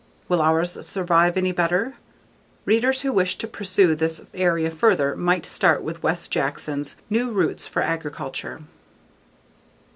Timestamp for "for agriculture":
7.67-8.61